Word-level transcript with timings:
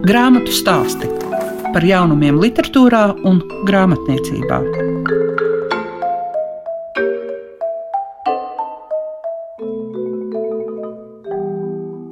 Grāmatu 0.00 0.48
stāsti 0.48 1.04
par 1.74 1.84
jaunumiem, 1.84 2.38
literatūrā 2.40 3.02
un 3.28 3.42
grāmatniecībā. 3.68 4.60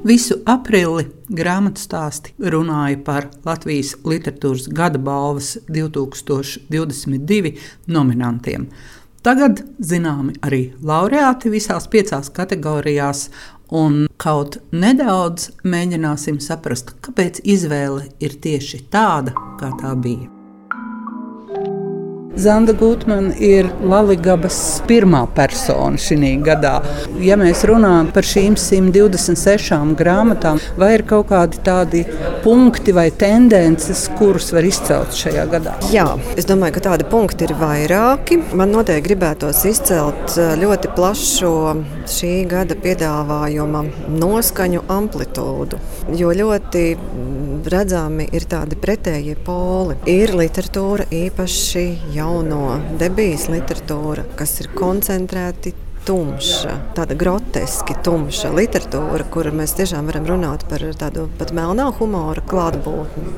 Visu 0.05 0.37
aprili 0.45 1.07
grāmatu 1.33 1.81
stāsti 1.81 2.37
runāja 2.53 3.01
par 3.09 3.31
Latvijas 3.49 3.95
literatūras 4.05 4.69
gada 4.69 5.01
balvas 5.01 5.55
2022 5.73 7.57
nominantiem. 7.89 8.69
Tagad 9.25 9.65
zināmi 9.81 10.37
arī 10.47 10.61
laureāti 10.85 11.51
visās 11.51 11.89
piecās 11.91 12.29
kategorijās, 12.37 13.31
un 13.75 14.07
kaut 14.21 14.59
nedaudz 14.73 15.51
mēģināsim 15.65 16.41
saprast, 16.41 16.95
kāpēc 17.05 17.43
izvēle 17.45 18.09
ir 18.21 18.41
tieši 18.43 18.85
tāda, 18.93 19.37
kā 19.61 19.73
tā 19.81 19.95
bija. 19.99 20.38
Zanda 22.39 22.73
Gutmana 22.73 23.33
ir 23.43 23.67
Latvijas 23.83 24.79
pirmā 24.87 25.25
persona 25.35 25.99
šī 25.99 26.37
gadā. 26.47 26.77
Ja 27.23 27.35
mēs 27.41 27.65
runājam 27.67 28.13
par 28.15 28.27
šīm 28.27 28.55
126 28.59 29.97
grāmatām, 29.99 30.61
vai 30.79 30.93
ir 30.95 31.03
kaut 31.09 31.33
kādi 31.33 31.59
tādi 31.67 32.05
punkti 32.45 32.95
vai 32.95 33.09
tendences, 33.11 34.05
kurus 34.19 34.53
var 34.55 34.69
izcelt 34.69 35.19
šajā 35.19 35.49
gadā? 35.51 35.75
Jā, 35.91 36.07
es 36.39 36.47
domāju, 36.47 36.77
ka 36.79 36.85
tādi 36.93 37.09
punkti 37.11 37.49
ir 37.49 37.57
vairāki. 37.59 38.39
Man 38.55 38.71
noteikti 38.77 39.09
gribētos 39.09 39.65
izcelt 39.69 40.39
eh, 40.39 40.55
ļoti 40.63 40.95
plašu 40.95 41.53
šī 42.09 42.33
gada 42.51 42.79
piedāvājuma 42.79 43.83
noskaņu 44.15 44.87
amplitūdu, 44.95 45.83
jo 46.19 46.31
ļoti 46.39 46.85
redzami 47.73 48.29
ir 48.33 48.47
tādi 48.49 48.79
pretējie 48.81 49.37
poli. 49.45 49.99
Ir 50.09 50.33
literatūra 50.39 51.11
īpaši 51.13 51.87
jau 52.15 52.29
jauno 52.29 52.79
debijas 53.01 53.49
literatūra, 53.49 54.25
kas 54.39 54.59
ir 54.63 54.69
koncentrēti 54.77 55.73
tumša, 56.07 56.75
tāda 56.97 57.17
groteski 57.19 57.97
tumša 58.05 58.51
literatūra, 58.57 59.27
kur 59.33 59.49
mēs 59.55 59.75
tiešām 59.79 60.09
varam 60.11 60.27
runāt 60.29 60.65
par 60.71 60.85
tādu 61.01 61.27
pat 61.41 61.53
melnā 61.57 61.89
humora 61.99 62.43
klātbūtni. 62.51 63.33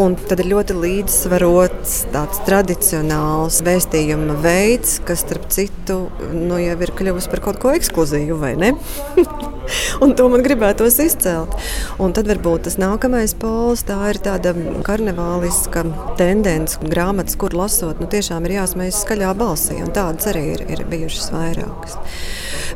Un 0.00 0.16
tad 0.20 0.42
ir 0.44 0.50
ļoti 0.52 0.76
līdzsvarots, 0.78 1.96
tāds 2.14 2.42
tradicionāls 2.46 3.60
vēstījuma 3.66 4.38
veids, 4.44 4.98
kas, 5.06 5.24
starp 5.24 5.48
citu, 5.54 6.04
nu, 6.32 6.58
jau 6.62 6.78
ir 6.86 6.94
kļuvis 6.98 7.30
par 7.32 7.44
kaut 7.48 7.60
ko 7.62 7.74
ekskluzīvu, 7.74 8.38
vai 8.40 8.54
ne? 8.60 8.74
un 10.04 10.14
to 10.16 10.28
man 10.32 10.44
gribētos 10.44 10.98
izcelt. 11.02 11.54
Un 12.02 12.14
tad 12.16 12.28
varbūt 12.30 12.66
tas 12.68 12.78
nākamais 12.80 13.36
pols, 13.40 13.84
tā 13.88 13.98
ir 14.12 14.20
tāda 14.24 14.54
karnevāliska 14.86 15.84
tendence, 16.18 16.78
grāmatas, 16.82 17.38
kur 17.40 17.56
lasot, 17.56 18.00
nu 18.02 18.10
tiešām 18.10 18.46
ir 18.48 18.58
jāsmējas 18.58 19.02
skaļā 19.04 19.32
balsī, 19.38 19.80
un 19.84 19.92
tādas 19.94 20.28
arī 20.32 20.46
ir, 20.56 20.66
ir 20.74 20.84
bijušas 20.90 21.30
vairākas. 21.34 21.98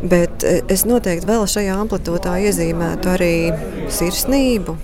Bet 0.03 0.44
e, 0.47 0.61
es 0.70 0.84
noteikti 0.86 1.27
vēl 1.27 1.47
šajā 1.50 1.78
amplitūdā 1.83 2.36
iezīmētu 2.47 3.11
arī 3.11 3.33
sirsnību, 3.91 4.77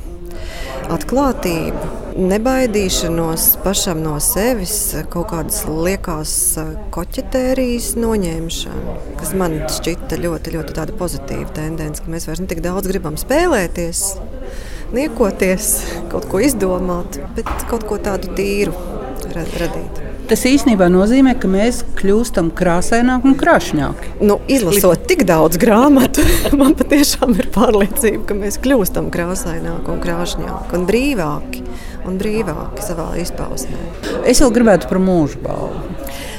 atklātību, 0.94 1.90
nebaidīšanos 2.14 3.46
pašam 3.64 4.02
no 4.04 4.14
sevis, 4.22 4.76
kaut 5.12 5.30
kādas 5.30 5.62
liekas 5.68 6.34
e, 6.58 6.66
koķetērijas 6.94 7.92
noņemšanu, 7.98 8.96
kas 9.20 9.34
man 9.38 9.60
šķita 9.76 10.18
ļoti, 10.22 10.54
ļoti 10.56 10.96
pozitīva 10.98 11.50
tendence, 11.56 12.02
ka 12.02 12.14
mēs 12.14 12.26
vairs 12.30 12.42
ne 12.42 12.50
tik 12.50 12.62
daudz 12.64 12.90
gribam 12.90 13.18
spēlēties, 13.20 14.02
niekoties, 14.94 15.70
kaut 16.12 16.26
ko 16.30 16.42
izdomāt, 16.42 17.22
bet 17.38 17.50
kaut 17.70 17.86
ko 17.90 18.02
tādu 18.02 18.34
tīru 18.38 18.74
radīt. 19.34 20.13
Tas 20.24 20.40
īstenībā 20.48 20.86
nozīmē, 20.88 21.34
ka 21.36 21.48
mēs 21.52 21.82
kļūstam 21.98 22.48
krāsaināki 22.56 23.28
un 23.28 23.34
krāšņāki. 23.36 24.12
Nu, 24.24 24.38
izlasot 24.48 25.04
tik 25.10 25.26
daudz 25.28 25.58
grāmatu, 25.60 26.24
man 26.60 26.72
patiešām 26.78 27.34
ir 27.36 27.50
pārliecība, 27.52 28.22
ka 28.30 28.38
mēs 28.38 28.56
kļūstam 28.64 29.10
krāsaināki 29.12 29.92
un 29.92 30.00
krāšņāki 30.04 30.78
un 30.78 30.86
brīvāki 30.88 31.64
un 32.08 32.16
brīvāki 32.20 32.86
savā 32.86 33.10
izpausmē. 33.20 33.82
Es 34.24 34.40
vēl 34.40 34.56
gribētu 34.56 34.88
par 34.88 35.02
mūža 35.04 35.44
balvu 35.44 35.93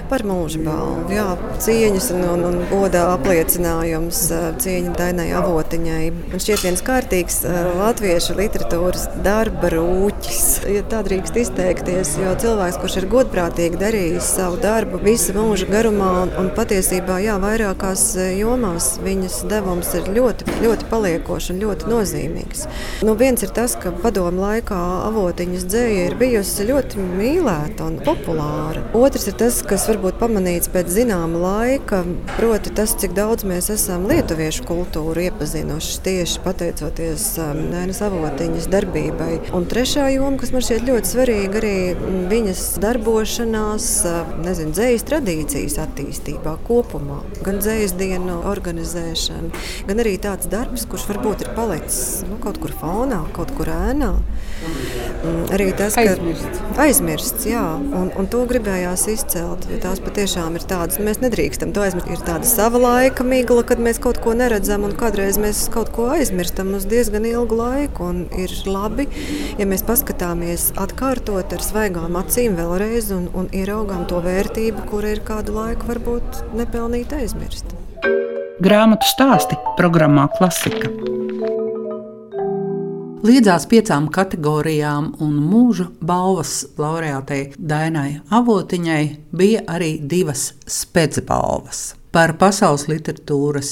par 0.09 0.25
mūža 0.27 0.61
balvu. 0.65 1.13
Jā, 1.13 1.25
cieņas 1.61 2.09
un, 2.15 2.23
un, 2.33 2.43
un 2.49 2.57
godā 2.69 3.05
apliecinājums 3.13 4.21
cieņa 4.63 4.93
Dainai 4.97 5.27
Avotiņai. 5.37 6.03
Man 6.31 6.43
šķiet 6.43 6.65
viens 6.65 6.83
kārtīgs 6.85 7.41
latviešu 7.79 8.37
literatūras 8.39 9.07
darba 9.25 9.71
rūķis, 9.73 10.43
ja 10.75 10.83
tā 10.91 11.01
drīkst 11.05 11.39
izteikties, 11.41 12.15
jo 12.21 12.33
cilvēks, 12.41 12.79
kurš 12.81 12.99
ir 13.01 13.09
godprātīgi 13.11 13.79
darījis 13.81 14.31
savu 14.37 14.59
darbu 14.63 15.01
visu 15.03 15.35
mūža 15.37 15.69
garumā 15.71 16.11
un, 16.23 16.33
un 16.41 16.51
patiesībā 16.57 17.19
jā, 17.23 17.37
vairākās 17.41 18.05
jomās, 18.37 18.95
viņas 19.05 19.41
devums 19.51 19.91
ir 19.97 20.09
ļoti, 20.15 20.59
ļoti 20.63 20.89
paliekošs 20.91 21.51
un 21.53 21.61
ļoti 21.63 21.91
nozīmīgs. 21.91 22.65
Nu, 23.05 23.17
viens 23.19 23.43
ir 23.45 23.53
tas, 23.55 23.77
ka 23.79 23.93
padomu 24.03 24.43
laikā 24.43 24.79
avotiņas 25.09 25.67
dzēja 25.69 26.07
ir 26.09 26.17
bijusi 26.19 26.67
ļoti 26.69 27.03
mīlēta 27.15 27.89
un 27.89 27.99
populāra. 28.05 28.83
Otrs 28.97 29.29
ir 29.29 29.37
tas, 29.39 29.61
kas 29.65 29.87
varbūt 29.95 30.17
pamanīts 30.19 30.67
pēc 30.73 30.89
zināma 30.91 31.39
laika, 31.39 32.01
proti 32.35 32.71
tas, 32.75 32.91
cik 32.99 33.13
daudz 33.15 33.45
mēs 33.47 33.69
esam 33.71 34.03
lietuviešu 34.09 34.65
kultūru 34.67 35.23
iepazinuši 35.29 36.01
tieši 36.03 36.41
pateicoties 36.43 37.27
Nēnas 37.55 38.01
um, 38.03 38.17
avotiņas 38.17 38.67
darbībai. 38.73 39.29
Un 39.55 39.67
trešā 39.71 40.09
joma, 40.11 40.35
kas 40.41 40.51
man 40.51 40.65
šķiet 40.65 40.83
ļoti 40.89 41.11
svarīga, 41.11 41.61
arī 41.61 41.77
viņas 42.31 42.63
darbošanās, 42.83 43.87
um, 44.09 44.33
nezinu, 44.43 44.75
dzējas 44.75 45.07
tradīcijas 45.07 45.77
attīstībā 45.85 46.57
kopumā. 46.67 47.21
Gan 47.45 47.61
dzējas 47.63 47.95
dienu 47.95 48.41
organizēšana, 48.51 49.63
gan 49.87 50.03
arī 50.03 50.17
tāds 50.21 50.51
darbs, 50.51 50.87
kurš 50.91 51.07
varbūt 51.13 51.45
ir 51.45 51.53
palicis 51.55 52.25
nu, 52.27 52.39
kaut 52.43 52.59
kur 52.63 52.75
fonā, 52.75 53.23
kaut 53.37 53.55
kur 53.55 53.71
ēnā. 53.71 54.11
Mm, 54.65 55.41
arī 55.55 55.71
tas, 55.77 55.95
ka 55.95 56.03
aizmirsts, 56.03 56.61
aizmirsts 56.81 57.47
jā, 57.47 57.63
un, 57.79 58.11
un 58.17 58.27
to 58.31 58.43
gribējās 58.49 59.07
izcelt 59.13 59.67
tās 59.85 60.01
patiešām 60.01 60.57
ir 60.57 60.65
tādas, 60.65 60.97
mēs 61.03 61.21
nedrīkstam 61.21 61.73
to 61.75 61.83
aizmirst. 61.85 62.09
Ir 62.09 62.23
tāda 62.25 62.49
sava 62.49 62.81
laika 62.81 63.25
migla, 63.27 63.61
kad 63.67 63.81
mēs 63.81 63.99
kaut 64.01 64.19
ko 64.23 64.33
neredzam, 64.37 64.85
un 64.87 64.95
kādreiz 64.97 65.37
mēs 65.41 65.65
kaut 65.73 65.91
ko 65.95 66.09
aizmirstam 66.15 66.73
uz 66.77 66.87
diezgan 66.89 67.27
ilgu 67.29 67.59
laiku. 67.59 68.09
Ir 68.41 68.53
labi, 68.69 69.07
ja 69.59 69.69
mēs 69.69 69.85
paskatāmies 69.85 70.71
atkārtot 70.81 71.53
ar 71.55 71.65
svaigām 71.65 72.17
acīm 72.19 72.57
vēlreiz 72.57 73.11
un, 73.15 73.29
un 73.37 73.49
ieraugām 73.53 74.05
to 74.09 74.21
vērtību, 74.25 74.87
kura 74.89 75.13
ir 75.15 75.23
kādu 75.27 75.57
laiku 75.59 75.91
varbūt 75.91 76.45
nepelnīta 76.57 77.21
aizmirst. 77.21 77.75
Grāmatu 78.63 79.09
stāsti 79.11 79.59
programmā 79.77 80.29
Klasika. 80.37 81.14
Līdzās 83.25 83.63
piecām 83.65 84.05
kategorijām 84.13 85.05
un 85.23 85.37
mūža 85.49 85.87
balvas 86.05 86.59
laureātei 86.77 87.55
Dainai 87.57 88.19
Avotiņai 88.37 89.05
bija 89.33 89.63
arī 89.71 89.95
divas 90.11 90.51
spēcbalvas 90.69 91.79
par 92.13 92.35
pasaules 92.37 92.85
literatūras 92.91 93.71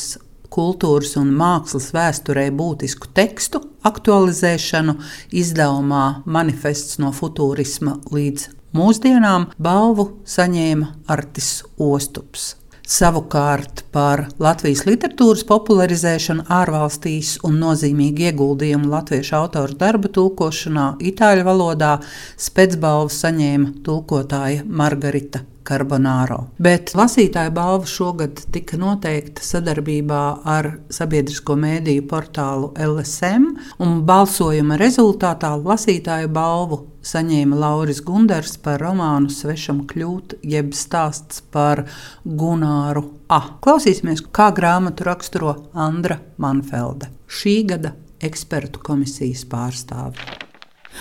kultūras 0.53 1.13
un 1.21 1.29
mākslas 1.37 1.91
vēsturē 1.93 2.47
būtisku 2.55 3.11
tekstu 3.13 3.61
aktualizēšanu 3.85 4.97
izdevumā 5.43 6.07
Manifests 6.25 6.97
no 7.03 7.13
futurisma 7.13 7.99
līdz 8.09 8.49
mūsdienām 8.73 9.51
balvu 9.61 10.09
saņēma 10.25 10.93
Artis 11.13 11.59
Ostups. 11.77 12.53
Savukārt 12.83 13.85
par 13.95 14.25
Latvijas 14.43 14.83
literatūras 14.83 15.45
popularizēšanu 15.47 16.43
ārvalstīs 16.51 17.37
un 17.47 17.55
nozīmīgu 17.61 18.27
ieguldījumu 18.27 18.91
latviešu 18.91 19.37
autoru 19.39 19.77
darbu 19.79 20.11
tulkošanā 20.17 20.89
itāļu 21.11 21.47
valodā 21.47 21.93
spēcbalvu 22.35 23.15
saņēma 23.15 23.73
tulkotāja 23.87 24.67
Margarita 24.67 25.45
Carbonāro. 25.63 26.41
Bet 26.59 26.91
lasītāju 26.97 27.53
balva 27.55 27.87
šogad 27.87 28.43
tika 28.51 28.75
noteikta 28.81 29.45
sadarbībā 29.47 30.23
ar 30.43 30.73
sabiedrisko 30.91 31.55
mēdīju 31.63 32.03
portālu 32.11 32.73
LSM, 32.75 33.53
un 33.79 34.01
balsojuma 34.07 34.75
rezultātā 34.81 35.55
lasītāju 35.55 36.33
balvu 36.35 36.83
saņēma 37.03 37.57
Lauris 37.59 38.01
Gunders 38.05 38.55
par 38.63 38.81
romānu 38.83 39.31
Svešam 39.33 39.83
kļūt, 39.89 40.37
jeb 40.43 40.71
stāsts 40.77 41.43
par 41.53 41.85
Gunāru 42.23 43.05
A. 43.27 43.41
Klausīsimies, 43.63 44.23
kā 44.31 44.51
grāmatu 44.55 45.07
raksturo 45.09 45.57
Andra 45.73 46.19
Manfelde, 46.37 47.11
šī 47.27 47.59
gada 47.73 47.95
ekspertu 48.23 48.81
komisijas 48.83 49.43
pārstāve. 49.51 50.42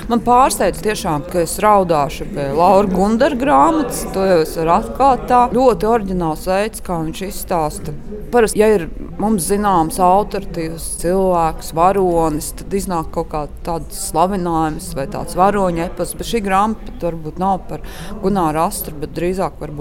Man 0.09 0.23
pārsteidz 0.25 0.81
tiešām, 0.83 1.27
ka 1.29 1.43
es 1.45 1.59
raudāšu 1.61 2.25
pie 2.33 2.47
Laura 2.57 2.89
Gundara 2.89 3.37
grāmatas. 3.37 4.01
To 4.15 4.25
jau 4.25 4.39
es 4.41 4.55
varu 4.57 4.73
atklāt. 4.79 5.27
Tā 5.29 5.43
ļoti 5.53 5.89
oriģināls 5.89 6.47
veids, 6.49 6.81
kā 6.87 6.97
viņš 7.03 7.21
izstāsta. 7.29 7.93
Parasti, 8.33 8.61
ja 8.63 8.71
ir 8.73 8.87
mums 9.21 9.45
zināms 9.51 9.99
autoritīvs 10.03 10.87
cilvēks, 11.03 11.75
varonis, 11.77 12.49
tad 12.57 12.73
iznāk 12.75 13.11
kaut 13.13 13.29
kāds 13.67 14.01
slavinājums 14.09 14.89
vai 14.97 15.05
tāds 15.13 15.37
varoņa 15.37 15.85
epas. 15.91 16.15
Bet 16.17 16.31
šī 16.31 16.41
grāmata 16.47 16.97
varbūt 17.03 17.37
nav 17.43 17.61
par 17.69 17.85
Gunāru 18.23 18.63
Astru, 18.65 18.97
bet 19.03 19.13
drīzāk 19.19 19.61
par 19.61 19.75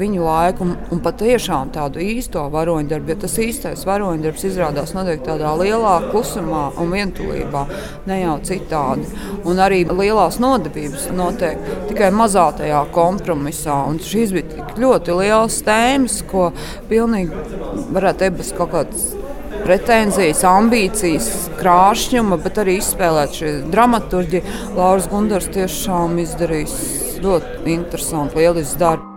viņu 0.00 0.24
laiku 0.24 0.64
un, 0.64 0.74
un 0.94 1.04
patiešām 1.04 1.74
tādu 1.76 2.00
īsto 2.02 2.46
varoņdarbu. 2.54 3.12
Ja 3.12 3.18
tas 3.26 3.36
īstais 3.44 3.84
varoņdarbs 3.88 4.48
izrādās 4.48 4.96
notiek 4.96 5.20
tādā 5.28 5.52
lielā 5.60 5.98
klusumā 6.08 6.64
un 6.80 6.96
vientulībā, 6.96 7.66
ne 8.08 8.20
jau 8.22 8.40
citādi. 8.48 9.12
Un 9.44 9.57
un 9.58 9.64
arī 9.66 9.80
lielās 9.82 10.38
nodevības 10.38 11.08
notiek 11.18 11.58
tikai 11.88 12.12
mazā 12.14 12.46
tajā 12.60 12.84
kompromisā. 12.94 13.80
Un 13.90 13.98
šīs 13.98 14.34
bija 14.36 14.66
ļoti 14.78 15.16
liels 15.18 15.58
tēmas, 15.66 16.20
ko 16.30 16.52
pilnīgi 16.90 17.34
varētu 17.96 18.28
būt 18.28 18.38
bez 18.38 18.52
kaut 18.54 18.70
kādas 18.76 19.08
pretenzijas, 19.64 20.44
ambīcijas, 20.46 21.28
krāšņuma, 21.58 22.38
bet 22.44 22.62
arī 22.62 22.78
izspēlēt 22.78 23.34
šī 23.40 23.52
dramaturgi. 23.72 24.44
Lauris 24.78 25.10
Gundars 25.10 25.50
tiešām 25.56 26.20
izdarījis 26.22 26.78
ļoti 27.24 27.74
interesantu, 27.74 28.38
lielisku 28.38 28.78
darbu. 28.78 29.14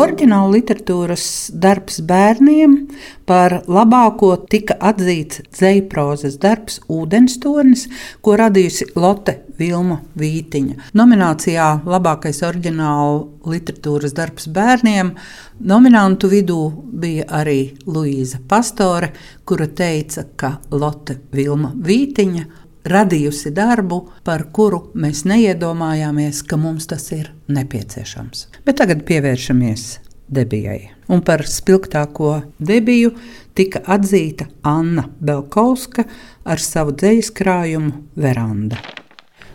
Orģināla 0.00 0.58
literatūras 0.86 1.50
darbs 1.52 2.00
bērniem 2.00 2.88
par 3.26 3.64
labāko 3.66 4.36
tika 4.48 4.76
atzīts 4.78 5.42
dzēju 5.50 5.88
prozas 5.90 6.38
darbs 6.38 6.80
Ūdenstornis, 6.88 7.88
ko 8.22 8.36
radījusi 8.36 8.92
Lotte 8.94 9.42
Vilma 9.58 10.00
Vītiņa. 10.16 10.92
Nominācijā 10.94 11.82
Labākais 11.86 12.42
orģināla 12.42 13.26
literatūras 13.46 14.14
darbs 14.14 14.46
bērniem 14.48 15.14
nominantu 15.60 16.28
vidū 16.28 16.60
bija 16.92 17.26
arī 17.40 17.74
Luīza 17.86 18.38
Pastore, 18.46 19.12
kura 19.44 19.66
teica, 19.66 20.24
ka 20.36 20.60
Lotte 20.70 21.18
Vilma 21.32 21.72
Vītiņa 21.74 22.46
radījusi 22.86 23.50
darbu, 23.50 24.04
par 24.22 24.46
kuru 24.54 24.92
mēs 24.94 25.24
neiedomājāmies, 25.26 26.44
ka 26.46 26.56
mums 26.56 26.86
tas 26.86 27.10
ir 27.10 27.32
nepieciešams. 27.50 28.46
Bet 28.62 28.78
tagad 28.78 29.02
pievēršamies 29.08 30.05
debijai. 30.28 30.90
Un 31.12 31.22
par 31.22 31.44
spilgtāko 31.46 32.32
debiju 32.58 33.12
tika 33.56 33.82
atzīta 33.96 34.48
Anna 34.66 35.06
Belkovska 35.20 36.06
ar 36.44 36.62
savu 36.62 36.96
dzīslu 36.98 37.36
krājumu 37.40 37.92
Veranda. 38.16 38.80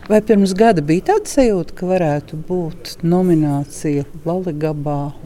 Vai 0.08 0.18
pirms 0.20 0.50
gada 0.58 0.82
bija 0.82 1.04
tāda 1.12 1.30
sajūta, 1.30 1.76
ka 1.78 1.86
varētu 1.86 2.36
būt 2.48 2.96
nominācija 3.06 4.02
Latvijā 4.26 4.72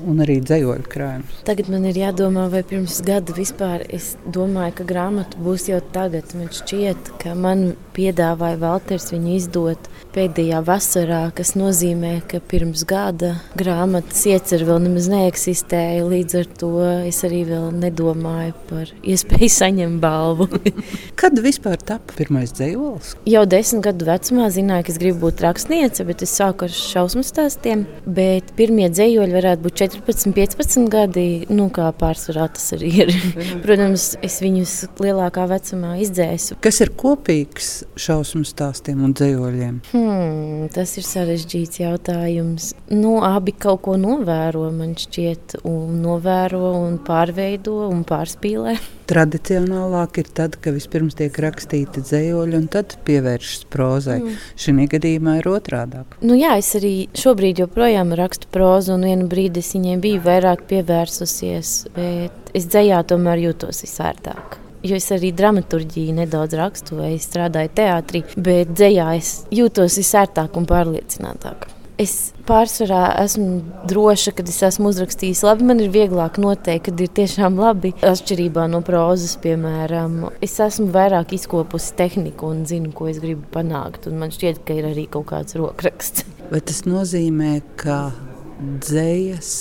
un 0.04 0.20
arī 0.20 0.36
dzējoļu 0.44 0.90
krājums? 0.92 1.38
Tagad 1.48 1.70
man 1.72 1.86
ir 1.88 1.96
jādomā, 1.96 2.44
vai 2.52 2.60
pirms 2.66 2.98
gada 3.06 3.32
vispār 3.36 3.86
es 3.88 4.12
domāju, 4.28 4.74
ka 4.76 4.88
grāmata 4.90 5.40
būs 5.40 5.70
jau 5.70 5.80
tagad. 5.94 6.28
Man 6.36 6.52
šķiet, 6.52 7.14
ka 7.22 7.32
man 7.32 7.70
piedāvāja 7.96 8.60
Valters 8.60 9.08
viņu 9.14 9.32
izdot 9.38 9.88
pēdējā 10.12 10.60
vasarā, 10.64 11.22
kas 11.36 11.54
nozīmē, 11.56 12.18
ka 12.28 12.42
pirms 12.44 12.84
gada 12.88 13.34
grāmatas 13.56 14.22
iecer 14.28 14.64
vēl 14.68 14.84
nemaz 14.84 15.08
neeksistēja. 15.12 16.04
Līdz 16.04 16.38
ar 16.42 16.52
to 16.60 16.70
es 17.08 17.22
arī 17.26 17.42
vēl 17.48 17.70
nedomāju 17.80 18.54
par 18.68 18.92
iespēju 19.00 19.50
saņemt 19.56 20.00
balvu. 20.04 20.50
Kad 21.20 21.40
vispār 21.44 21.80
tapa 21.80 22.16
pirmais 22.16 22.52
dzējols? 22.56 23.16
Jau 23.28 23.44
desmit 23.48 23.84
gadu 23.88 24.08
vecumā 24.08 24.52
zināju, 24.66 24.86
ka 24.86 24.92
es 24.92 24.98
gribu 25.00 25.20
būt 25.26 25.42
rakstniece, 25.44 26.04
bet 26.06 26.22
es 26.22 26.34
sāku 26.34 26.66
ar 26.66 26.72
šausmu 26.74 27.22
stāstiem. 27.26 27.86
Bet 28.06 28.52
pirmie 28.58 28.88
dzējoļi 28.90 29.36
varētu 29.36 29.62
būt 29.62 29.78
14, 29.82 30.34
15 30.34 30.88
gadi. 30.90 31.46
Nu, 31.48 31.68
kā 31.70 31.92
pārsvarā 31.96 32.48
tas 32.54 32.72
arī 32.76 32.90
ir. 33.04 33.12
Protams, 33.64 34.16
es 34.26 34.40
viņus 34.42 34.74
lielākā 35.02 35.46
vecumā 35.50 35.96
izdzēsu. 36.02 36.58
Kas 36.64 36.80
ir 36.82 36.92
kopīgs 36.98 37.84
šausmu 38.00 38.44
stāstiem 38.46 39.04
un 39.06 39.14
dzējoļiem? 39.16 39.80
Hmm, 39.92 40.66
tas 40.74 40.96
ir 40.98 41.06
sarežģīts 41.06 41.82
jautājums. 41.84 42.72
Nu, 42.90 43.18
abi 43.26 43.54
kaut 43.54 43.84
ko 43.86 43.96
novēro, 44.00 44.66
man 44.74 44.96
šķiet, 44.98 45.60
un 45.68 46.00
novēro 46.02 46.74
un 46.82 47.00
pārveido 47.06 47.86
un 47.90 48.06
pārspīlē. 48.08 48.78
Tradicionālāk 49.06 50.18
ir 50.18 50.30
tad, 50.34 50.56
kad 50.62 50.74
vispirms 50.74 51.14
tiek 51.18 51.36
rakstīti 51.38 52.02
dzējoļi, 52.02 52.56
un 52.58 52.66
tad 52.72 52.96
pievēršas 53.06 53.66
prozai. 53.70 54.18
Mm. 54.24 54.40
Šī 54.58 54.86
gadījumā 54.96 55.36
ir 55.40 55.48
otrādi. 55.52 56.02
Nu, 56.26 56.34
jā, 56.38 56.56
es 56.58 56.72
arī 56.78 56.94
šobrīd 57.14 57.62
joprojām 57.62 58.14
rakstu 58.18 58.50
prozu, 58.50 58.96
un 58.96 59.06
vienu 59.06 59.28
brīdi 59.30 59.62
es 59.62 59.70
viņai 59.76 59.96
biju 60.02 60.24
vairāk 60.26 60.66
pievērsusies, 60.72 61.76
bet 61.94 62.50
es 62.56 62.66
dzējā 62.72 63.04
tomēr 63.12 63.46
jūtos 63.46 63.84
visvērtāk. 63.86 64.58
Jo 64.86 64.98
es 64.98 65.06
arī 65.14 65.32
dramaturgiju 65.34 66.18
nedaudz 66.18 66.58
rakstu, 66.58 66.98
vai 67.00 67.14
strādāju 67.22 67.72
teātrī, 67.78 68.26
bet 68.36 68.74
dzējā 68.74 69.08
es 69.18 69.32
jūtos 69.54 69.98
visērtāk 70.02 70.58
un 70.58 70.66
pārliecinātāk. 70.68 71.75
Es 71.96 72.34
pārsvarā 72.44 73.14
esmu 73.22 73.62
droša, 73.88 74.34
ka 74.36 74.44
es 74.44 74.58
esmu 74.66 74.90
uzrakstījis 74.92 75.40
labi. 75.46 75.64
Man 75.70 75.80
ir 75.80 75.88
vieglāk 75.94 76.36
noteikt, 76.42 76.90
kad 76.90 77.00
ir 77.00 77.08
tiešām 77.16 77.56
labi. 77.56 77.94
Atšķirībā 78.04 78.66
no 78.68 78.82
prozas, 78.84 79.38
piemēram, 79.40 80.18
es 80.44 80.58
esmu 80.60 80.90
vairāk 80.92 81.32
izkopusi 81.38 81.96
tehniku 81.96 82.52
un 82.52 82.66
zinu, 82.68 82.92
ko 82.92 83.08
es 83.08 83.22
gribu 83.24 83.48
panākt. 83.54 84.10
Man 84.12 84.34
šķiet, 84.34 84.60
ka 84.68 84.76
ir 84.76 84.90
arī 84.90 85.06
kaut 85.08 85.30
kāds 85.32 85.56
rokraksts. 85.56 86.28
Vai 86.52 86.60
tas 86.60 86.84
nozīmē, 86.84 87.54
ka 87.80 88.12
dzējas 88.60 89.56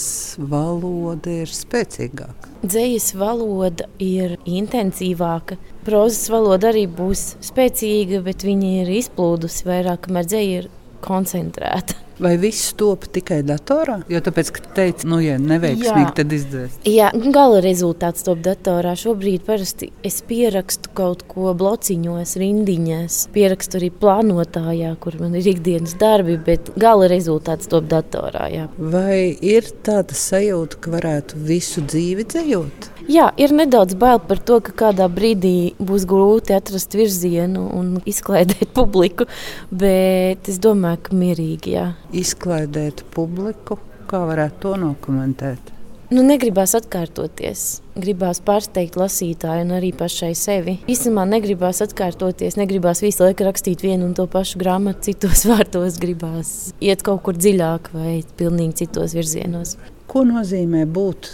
valoda 0.52 1.40
ir 1.46 1.56
spēcīgāka. 1.56 2.52
Dzējas 2.68 3.14
valoda 3.16 3.88
ir 4.04 4.36
intensīvāka. 4.44 5.56
Prozas 5.88 6.28
valoda 6.34 6.74
arī 6.74 6.84
būs 6.92 7.38
spēcīga, 7.48 8.26
bet 8.28 8.44
viņa 8.44 8.80
ir 8.84 8.98
izplūdusi 9.00 9.70
vairāk, 9.72 10.10
kamēr 10.10 10.34
dzēja 10.34 10.66
ir 10.66 10.74
koncentrēta. 11.06 12.05
Vai 12.20 12.38
viss 12.40 12.72
top 12.80 13.08
tikai 13.12 13.42
datorā? 13.44 13.98
Jo 14.12 14.22
tāpēc, 14.24 14.52
ka 14.56 14.64
teici, 14.78 15.08
nu, 15.10 15.20
ja 15.24 15.36
neveiksmīgi, 15.42 16.06
Jā. 16.06 16.14
tad 16.16 16.36
izdzēs. 16.36 16.78
Jā, 16.88 17.10
gala 17.36 17.60
rezultāts 17.66 18.24
top 18.26 18.40
datorā. 18.46 18.96
Šobrīd 19.00 19.44
parasti 19.48 19.92
es 20.06 20.22
pierakstu 20.26 20.94
kaut 20.96 21.26
ko 21.32 21.52
blociņos, 21.58 22.38
rindiņās. 22.40 23.20
Pierakstu 23.36 23.82
arī 23.82 23.92
plānotājā, 24.00 24.94
kur 25.04 25.20
man 25.20 25.36
ir 25.36 25.52
ikdienas 25.56 25.98
darbi, 26.00 26.38
bet 26.40 26.72
gala 26.80 27.10
rezultāts 27.12 27.68
top 27.72 27.90
datorā. 27.92 28.48
Jā. 28.54 28.70
Vai 28.80 29.36
ir 29.36 29.68
tāda 29.86 30.16
sajūta, 30.16 30.80
ka 30.80 30.96
varētu 30.96 31.44
visu 31.52 31.84
dzīvi 31.84 32.28
dzējot? 32.32 32.95
Jā, 33.12 33.28
ir 33.38 33.54
nedaudz 33.54 33.94
bail 34.02 34.18
par 34.24 34.40
to, 34.42 34.57
ka 34.66 34.74
kādā 34.86 35.06
brīdī 35.12 35.75
būs 35.78 36.07
grūti 36.10 36.56
atrast 36.56 36.96
virzienu 36.98 37.68
un 37.78 38.00
izklaidēt 38.07 38.72
publiku, 38.80 39.28
bet 39.70 40.50
es 40.50 40.58
domāju, 40.62 41.03
ka 41.06 41.20
mierīgi. 41.20 41.75
Jā. 41.77 41.86
Izklaidēt 42.15 43.06
publiku, 43.13 43.77
kā 44.10 44.25
varētu 44.25 44.62
to 44.65 44.75
nokomentēt? 44.88 45.75
Nu, 46.13 46.22
negribās 46.22 46.75
atkārtoties. 46.77 47.62
Gribās 47.98 48.38
pārsteigt 48.46 48.98
lasītāju 49.00 49.63
un 49.65 49.74
arī 49.77 49.89
pašai 49.98 50.32
sevi. 50.38 50.75
Īstenībā 50.89 51.24
negribās 51.30 51.82
atkārtoties, 51.82 52.60
negribās 52.60 53.01
visu 53.01 53.25
laiku 53.25 53.48
rakstīt 53.48 53.82
vienu 53.86 54.06
un 54.10 54.13
to 54.18 54.27
pašu 54.30 54.62
grāmatu, 54.62 55.08
citos 55.10 55.46
vārtos. 55.50 55.98
Gribās 56.01 56.56
iet 56.82 57.06
kaut 57.06 57.24
kur 57.25 57.38
dziļāk 57.38 57.89
vai 57.94 58.20
pilnīgi 58.38 58.86
citos 58.86 59.18
virzienos. 59.18 59.77
Ko 60.10 60.22
nozīmē 60.27 60.86
būt 60.86 61.34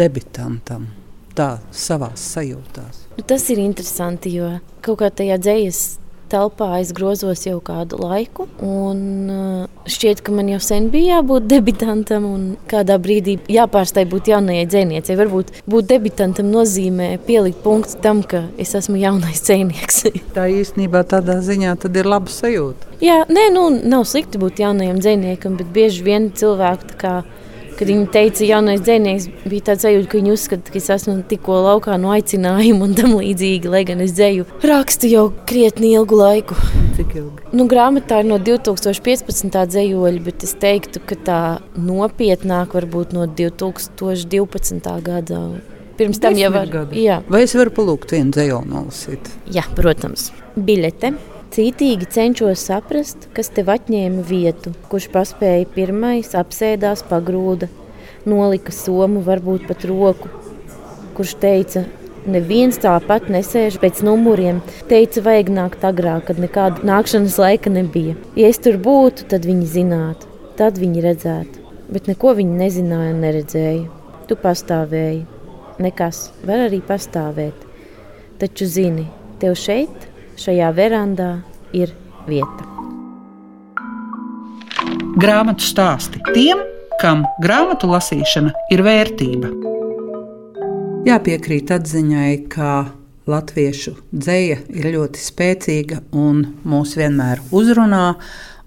debitantam? 0.00 0.88
Tā 1.38 1.52
savā 1.70 2.10
sajūtās. 2.18 3.06
Nu, 3.14 3.22
tas 3.26 3.44
ir 3.52 3.62
interesanti, 3.62 4.34
jo 4.40 4.56
kaut 4.82 4.98
kā 5.02 5.10
tajā 5.14 5.38
dzīslas 5.38 5.98
telpā 6.28 6.68
es 6.82 6.92
grozos 6.96 7.44
jau 7.46 7.58
kādu 7.64 7.98
laiku. 8.02 8.46
Uh, 8.60 9.64
šķiet, 9.88 10.20
ka 10.24 10.34
man 10.34 10.50
jau 10.52 10.60
sen 10.62 10.88
bija 10.92 11.18
jābūt 11.18 11.48
debitantam, 11.50 12.26
un 12.28 12.44
kādā 12.70 12.98
brīdī 13.02 13.38
jāpārstāj 13.52 14.08
būt 14.10 14.30
jaunajai 14.32 14.66
dziniecei. 14.68 15.16
Varbūt 15.18 15.62
būt 15.70 15.88
debitantam 15.90 16.50
nozīmē 16.52 17.14
pielikt 17.26 17.62
punktu 17.64 18.00
tam, 18.04 18.22
ka 18.22 18.44
es 18.60 18.74
esmu 18.78 19.00
jaunais 19.00 19.42
dzinieks. 19.46 20.04
Tā 20.36 20.48
īstenībā 20.52 21.04
tādā 21.08 21.40
ziņā 21.44 21.76
ir 21.88 22.12
laba 22.12 22.32
sajūta. 22.32 22.92
Jā, 23.04 23.22
nē, 23.30 23.48
nu, 23.54 23.68
nav 23.88 24.04
slikti 24.10 24.40
būt 24.42 24.62
jaunajam 24.64 25.00
dziniekam, 25.02 25.56
bet 25.60 25.70
bieži 25.74 26.04
vien 26.06 26.32
cilvēki 26.34 26.98
Kad 27.78 27.86
viņi 27.92 28.08
teica, 28.10 28.42
jaunais 28.42 28.80
dzinieks, 28.82 29.28
bija 29.46 29.68
tāds 29.68 29.84
sajūta, 29.86 30.08
ka 30.10 30.18
viņi 30.18 30.32
uzskata, 30.34 30.72
ka 30.74 30.80
es 30.80 30.88
esmu 30.90 31.12
tikko 31.30 31.60
laukā 31.62 31.94
no 32.02 32.10
aicinājuma 32.10 32.88
un 32.88 32.96
tam 32.98 33.14
līdzīgi, 33.14 33.70
lai 33.70 33.84
gan 33.86 34.02
es 34.02 34.16
dzēju 34.18 34.48
rakstu 34.66 35.10
jau 35.12 35.28
krietni 35.46 35.92
ilgu 35.94 36.18
laiku. 36.18 36.58
Cik 36.98 37.14
ilgi? 37.20 37.46
Nu, 37.54 37.68
grāmatā 37.70 38.24
ir 38.24 38.30
no 38.32 38.40
2015. 38.42 39.62
dzējoļa, 39.70 40.24
bet 40.26 40.48
es 40.48 40.56
teiktu, 40.58 41.04
ka 41.06 41.20
tā 41.22 41.40
nopietnāk 41.78 42.74
varbūt 42.74 43.14
no 43.14 43.30
2012. 43.30 44.92
gada. 45.06 45.42
Pirms 45.98 46.18
tam 46.22 46.34
jau 46.38 46.50
var. 46.54 46.74
Vai 47.30 47.46
es 47.46 47.54
varu 47.58 47.78
palūgt 47.78 48.18
vienu 48.18 48.34
dzējoli 48.34 48.74
nolasīt? 48.74 49.34
Jā, 49.54 49.66
protams. 49.78 50.32
Biļete 50.58 51.14
Cītīgi 51.48 52.04
cenšos 52.12 52.60
saprast, 52.68 53.24
kas 53.32 53.48
tev 53.56 53.70
atņēma 53.72 54.20
vietu, 54.28 54.74
kurš 54.92 55.06
paspēja 55.14 55.64
pirmais, 55.72 56.34
apsēdās 56.36 57.00
pagrūda, 57.08 57.70
nolika 58.28 58.74
somu, 58.74 59.22
varbūt 59.24 59.64
pat 59.70 59.86
roku, 59.88 60.28
kurš 61.16 61.32
teica, 61.40 61.86
neviens 62.28 62.76
tāpat 62.82 63.30
nesēž 63.32 63.78
pēc 63.80 64.02
numuriem. 64.04 64.60
Teica, 64.90 65.22
vajag 65.24 65.52
nākt 65.56 65.86
agrāk, 65.88 66.26
kad 66.28 66.42
nekāda 66.42 66.84
nākšanas 66.90 67.38
laika 67.40 67.72
nebija. 67.72 68.18
Ja 68.36 68.52
es 68.52 68.60
tur 68.60 68.76
būtu, 68.84 69.30
tad 69.32 69.48
viņi 69.48 69.70
zinātu, 69.72 70.28
tad 70.60 70.76
viņi 70.82 71.06
redzētu. 71.06 71.64
Bet 71.88 72.12
neko 72.12 72.34
viņi 72.36 72.60
nezināja 72.60 73.14
un 73.14 73.24
neredzēja. 73.24 73.88
Tu 74.28 74.36
pastāvēji. 74.36 75.24
Nekas 75.80 76.26
var 76.44 76.66
arī 76.66 76.82
pastāvēt. 76.84 77.64
Taču 78.38 78.68
zini, 78.68 79.08
tev 79.40 79.56
šeit, 79.56 80.07
šajā 80.38 80.72
verandā, 80.76 81.30
ir 81.76 81.92
vieta. 82.28 82.66
Grāmatu 85.18 85.66
stāsti 85.66 86.20
tiem, 86.34 86.60
kam 87.00 87.24
grāmatu 87.42 87.90
lasīšana 87.90 88.52
ir 88.74 88.82
vērtība. 88.86 89.50
Jāpiekrīt 91.08 91.72
atziņai, 91.74 92.32
ka 92.52 92.72
latviešu 93.28 93.94
dzēja 94.12 94.60
ir 94.74 94.90
ļoti 94.94 95.22
spēcīga 95.22 96.02
un 96.16 96.44
mūs 96.68 96.96
vienmēr 96.98 97.42
uzrunā, 97.54 98.04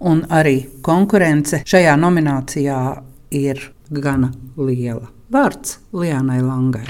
un 0.02 0.24
arī 0.32 0.58
konkurence 0.84 1.62
šajā 1.68 1.96
nominācijā 2.00 2.82
ir 3.38 3.62
gana 3.92 4.32
liela. 4.56 5.08
Vārds 5.32 5.78
Lianai 5.96 6.42
Langai. 6.44 6.86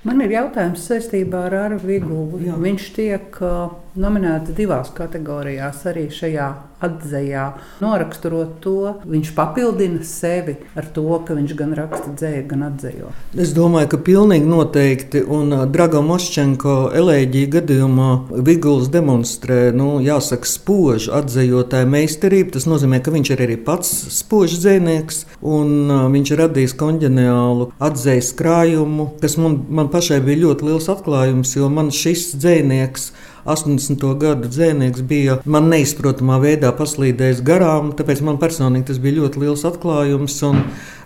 Man 0.00 0.22
ir 0.24 0.32
jautājums 0.32 0.86
saistībā 0.88 1.44
ar 1.50 1.54
Arvu 1.66 1.90
Vigulu. 1.90 2.38
Viņš 2.62 2.84
tiek 2.96 3.36
uh, 3.44 3.74
nominēts 3.98 4.54
divās 4.56 4.92
kategorijās, 4.94 5.84
arī 5.90 6.08
šajā 6.14 6.50
atzējā. 6.80 7.44
Noraksturot 7.82 8.56
to, 8.64 8.94
viņš 9.08 9.32
papildina 9.36 10.00
sevi 10.06 10.56
ar 10.78 10.88
to, 10.94 11.04
ka 11.26 11.36
viņš 11.36 11.54
gan 11.58 11.74
raksta 11.76 12.14
dzēju, 12.16 12.44
gan 12.50 12.64
atzējo. 12.70 13.12
Es 13.36 13.52
domāju, 13.56 13.90
ka 13.92 14.00
pilnīgi 14.06 14.48
noteikti, 14.48 15.22
un 15.28 15.52
Draga 15.72 16.00
Moščenko 16.04 16.76
elēģija 16.96 17.52
gadījumā 17.58 18.10
Viguls 18.46 18.88
demonstrē, 18.92 19.60
nu, 19.76 19.98
jāsaka, 20.04 20.48
spožu 20.48 21.14
atzējotāju 21.18 21.90
meistarību. 21.92 22.54
Tas 22.56 22.68
nozīmē, 22.70 23.02
ka 23.04 23.14
viņš 23.14 23.32
ir 23.34 23.44
arī 23.46 23.58
pats 23.64 23.92
spožs 24.16 24.60
dzēnieks, 24.62 25.24
un 25.44 25.92
viņš 26.14 26.32
ir 26.32 26.44
radījis 26.46 26.76
konģeniālu 26.80 27.70
atzējas 27.82 28.32
krājumu, 28.38 29.10
kas 29.20 29.36
man, 29.40 29.60
man 29.68 29.92
pašai 29.92 30.22
bija 30.24 30.46
ļoti 30.46 30.70
liels 30.70 30.88
atklājums, 30.92 31.56
jo 31.58 31.68
man 31.72 31.92
šis 31.94 32.30
dzēnieks 32.40 33.10
80. 33.44 34.04
gadu 34.20 34.50
dzēnieks 34.50 35.04
bija 35.06 35.38
man 35.44 35.70
neizprotamā 35.72 36.40
veidā 36.42 36.72
paslīdējis 36.76 37.44
garām, 37.46 37.94
tāpēc 37.96 38.20
man 38.26 38.40
personīgi 38.42 38.90
tas 38.90 39.00
bija 39.02 39.22
ļoti 39.22 39.44
liels 39.44 39.64
atklājums. 39.68 40.40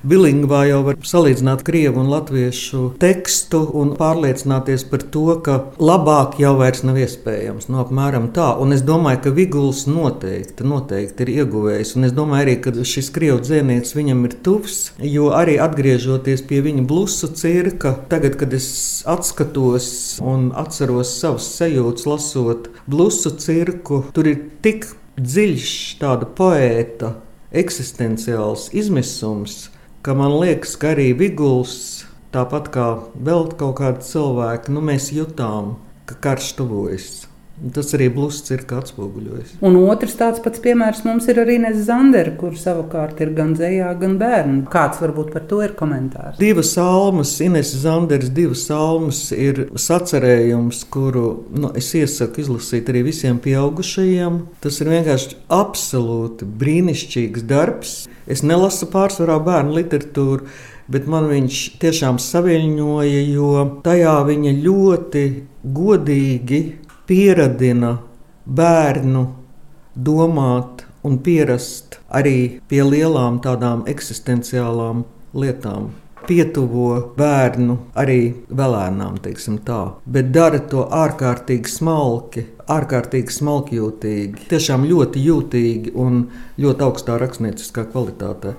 Bilingvā 0.04 0.66
jau 0.68 0.82
var 0.84 0.98
salīdzināt 1.00 1.62
krievu 1.64 2.02
un 2.02 2.10
latviešu 2.12 2.90
tekstu 3.00 3.62
un 3.80 3.94
pārliecināties 3.96 4.82
par 4.90 5.00
to, 5.14 5.22
ka 5.46 5.54
labāk 5.80 6.36
jau 6.42 6.50
vairs 6.58 6.82
nav 6.84 6.98
iespējams. 7.00 7.70
No 7.70 7.78
nu, 7.78 7.80
apmēram 7.86 8.26
tā. 8.36 8.50
Un 8.60 8.76
es 8.76 8.84
domāju, 8.84 9.22
ka 9.24 9.32
Viguls 9.38 9.86
noteikti, 9.88 10.66
noteikti 10.68 11.24
ir 11.24 11.32
ieguvējis. 11.38 11.94
Un 11.96 12.08
es 12.10 12.12
domāju 12.12 12.44
arī, 12.44 12.58
ka 12.66 12.74
šis 12.76 13.08
krievu 13.16 13.40
dzēnieks 13.46 13.96
viņam 13.96 14.22
ir 14.28 14.36
tuvs, 14.44 14.78
jo 15.00 15.30
arī 15.32 15.56
atgriežoties 15.64 16.44
pie 16.50 16.60
viņa 16.68 16.84
blusu 16.90 17.32
cirka, 17.32 17.96
tagad, 18.12 18.36
kad 18.40 18.52
es 18.52 18.68
atskatos 19.08 19.88
un 20.20 20.50
atceros 20.52 21.16
savas 21.16 21.48
sajūtas, 21.56 22.04
lasot 22.12 22.68
blusu 22.84 23.32
cirku, 23.40 24.04
tur 24.12 24.28
ir 24.28 24.50
tik 24.60 24.90
dziļš 25.16 25.76
tāda 26.02 26.28
poēta 26.28 27.14
eksistenciāls 27.54 28.68
izmisums, 28.76 29.70
ka 30.04 30.12
man 30.12 30.34
liekas, 30.36 30.74
ka 30.76 30.92
arī 30.92 31.14
Viguls, 31.16 32.04
tāpat 32.34 32.68
kā 32.74 32.88
vēl 33.16 33.46
kaut 33.56 33.78
kādi 33.78 34.04
cilvēki, 34.04 34.74
nu, 34.76 34.82
mēs 34.84 35.08
jutām, 35.16 35.78
ka 36.04 36.18
karš 36.26 36.50
tuvojas. 36.58 37.23
Tas 37.54 37.92
arī 37.94 38.08
blūzs 38.10 38.50
ir 38.50 38.64
atspoguļojis. 38.66 39.52
Un 39.64 39.76
otrs 39.78 40.16
tāds 40.18 40.40
pats 40.42 40.58
piemērs 40.62 41.04
mums 41.06 41.28
ir 41.30 41.38
arī 41.38 41.60
Nēza 41.62 41.84
Zandera, 41.86 42.32
kur 42.34 42.56
savukārt 42.58 43.22
ir 43.22 43.30
gan 43.36 43.52
dzējā, 43.54 43.92
gan 44.00 44.16
bērnu. 44.18 44.64
Kāds 44.72 44.98
varbūt 45.02 45.30
par 45.36 45.46
to 45.50 45.60
ir 45.62 45.76
komentārs? 45.78 46.40
Divas 46.40 46.72
salmas, 46.74 47.36
Ines 47.44 47.70
Zanderas 47.84 48.32
divas 48.34 48.66
salmas 48.66 49.22
ir 49.30 49.68
sacerējums, 49.78 50.82
kuru 50.90 51.28
nu, 51.54 51.70
es 51.78 51.92
iesaku 51.94 52.42
izlasīt 52.42 52.90
arī 52.90 53.06
visiem 53.06 53.38
pieaugušajiem. 53.44 54.42
Tas 54.64 54.82
ir 54.82 54.90
vienkārši 54.90 55.38
absolūti 55.54 56.50
brīnišķīgs 56.60 57.46
darbs. 57.48 57.96
Es 58.26 58.42
nelasu 58.42 58.90
pārsvarā 58.90 59.38
bērnu 59.46 59.78
literatūru. 59.78 60.48
Bet 60.90 61.06
man 61.08 61.30
viņš 61.30 61.58
tiešām 61.80 62.18
saviņoja, 62.20 63.20
jo 63.32 63.52
tajā 63.86 64.18
viņa 64.28 64.50
ļoti 64.66 65.22
godīgi 65.64 66.60
pieradina 67.06 67.96
bērnu 68.44 69.24
domāt 69.94 70.84
un 71.04 71.18
pierast 71.24 71.98
arī 72.08 72.60
pie 72.68 72.80
lielām 72.84 73.40
tādām 73.44 73.84
eksistenciālām 73.90 75.04
lietām. 75.36 75.92
Pietuvo 76.24 77.12
bērnu 77.18 77.76
arī 78.00 78.20
vēlēnām, 78.48 79.18
teiksim 79.26 79.58
tā, 79.66 79.80
bet 80.08 80.30
dara 80.32 80.62
to 80.72 80.86
ārkārtīgi 80.88 81.68
smalki, 81.68 82.46
ārkārtīgi 82.72 83.36
smalkjūtīgi, 83.40 84.46
tiešām 84.48 84.88
ļoti 84.88 85.26
jūtīgi 85.28 85.92
un 86.00 86.22
ļoti 86.56 86.88
augstā 86.88 87.18
rakstnieciskā 87.20 87.84
kvalitātē. 87.92 88.56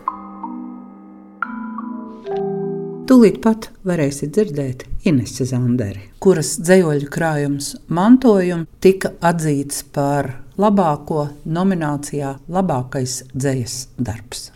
Tūlīt 3.05 3.35
pat 3.37 3.67
varēsiet 3.85 4.31
dzirdēt 4.33 4.79
Inesu 5.05 5.45
Zanderi, 5.45 6.07
kuras 6.17 6.55
dzējoļu 6.57 7.09
krājums 7.13 7.67
mantojums 7.93 8.65
tika 8.81 9.11
atzīts 9.29 9.83
par 9.93 10.31
labāko 10.57 11.27
nominācijā 11.45 12.33
labākais 12.49 13.19
dzējas 13.35 13.83
darbs. 14.01 14.49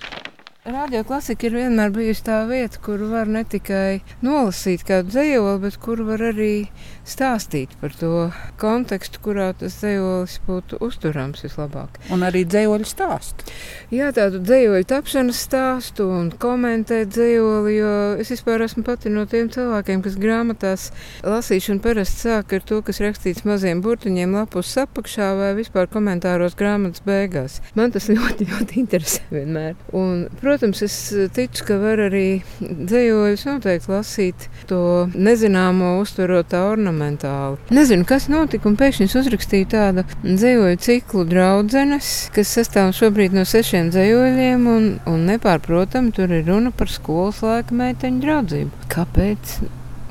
Radio 0.70 1.00
klasika 1.02 1.48
ir 1.48 1.56
vienmēr 1.58 1.90
bijusi 1.90 2.22
tā 2.28 2.44
vieta, 2.46 2.78
kur 2.86 3.02
var 3.10 3.30
ne 3.32 3.42
tikai 3.48 4.04
nolasīt 4.22 4.84
kādu 4.86 5.10
dzējoli, 5.10 5.54
bet 5.64 5.78
kur 5.82 6.04
var 6.06 6.22
arī 6.28 6.68
stāstīt 7.10 7.72
par 7.82 7.96
to 7.98 8.28
kontekstu, 8.62 9.22
kurā 9.24 9.48
tas 9.58 9.80
dzējolis 9.80 10.36
būtu 10.46 10.78
uzturams 10.86 11.42
vislabāk. 11.42 11.98
Un 12.14 12.22
arī 12.28 12.44
dzējoļu 12.46 12.86
stāstu. 12.86 13.48
Jā, 13.90 14.12
tādu 14.14 14.44
dzējoļu 14.46 14.86
tapšanas 14.92 15.40
stāstu 15.48 16.06
un 16.14 16.30
komentēt 16.38 17.16
dzējoli, 17.16 17.74
jo 17.80 17.96
es 18.22 18.30
vispār 18.36 18.62
esmu 18.68 18.86
pati 18.86 19.10
no 19.10 19.26
tiem 19.32 19.50
cilvēkiem, 19.50 20.06
kas 20.06 20.20
grāmatās 20.22 20.86
lasīšanu 21.26 21.82
parasti 21.82 22.28
sāk 22.28 22.54
ar 22.60 22.68
to, 22.70 22.84
kas 22.86 23.02
rakstīts 23.02 23.48
maziem 23.48 23.82
burtiņiem 23.82 24.38
lapus 24.38 24.76
apakšā 24.84 25.32
vai 25.40 25.50
vispār 25.58 25.90
komentāros 25.90 26.58
grāmatas 26.60 27.02
beigās. 27.10 27.58
Man 27.80 27.96
tas 27.96 28.12
ļoti, 28.14 28.52
ļoti 28.54 28.82
interesē 28.84 29.26
vienmēr. 29.34 29.74
Un, 29.98 30.28
protams, 30.38 30.59
Protams, 30.60 30.82
es 30.82 31.12
eh, 31.16 31.30
ticu, 31.32 31.64
ka 31.70 31.76
var 31.80 32.02
arī 32.04 32.42
dzējojus 32.60 33.46
noteikti 33.48 33.88
lasīt 33.94 34.48
to 34.68 35.08
nezināmo, 35.16 35.94
uztverot 36.02 36.50
tā 36.52 36.66
ornamentāli. 36.74 37.56
Nezinu, 37.72 38.04
kas 38.10 38.26
notika, 38.28 38.68
un 38.68 38.76
pēkšņi 38.82 39.08
es 39.08 39.16
uzrakstīju 39.22 39.70
tādu 39.72 40.04
dzējoju 40.26 40.82
ciklu 40.84 41.24
draudzenes, 41.32 42.12
kas 42.36 42.52
sastāv 42.60 42.92
šobrīd 43.00 43.40
no 43.40 43.48
sešiem 43.48 43.88
dzējoļiem, 43.96 44.68
un, 44.68 44.94
un 45.08 45.26
nepārprotami 45.32 46.12
tur 46.20 46.36
ir 46.36 46.44
runa 46.52 46.76
par 46.76 46.92
skolas 46.92 47.40
laika 47.46 47.80
meiteņu 47.80 48.26
draudzību. 48.28 48.86
Kāpēc? 48.92 49.60